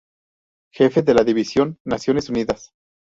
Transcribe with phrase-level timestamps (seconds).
[0.73, 2.73] Jefe de la división Naciones Unidas.